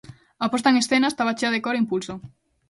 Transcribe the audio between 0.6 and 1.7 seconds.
en escena estaba chea de